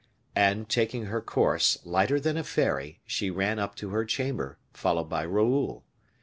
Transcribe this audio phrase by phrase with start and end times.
[0.35, 5.09] And taking her course, lighter than a fairy, she ran up to her chamber, followed
[5.09, 5.83] by Raoul.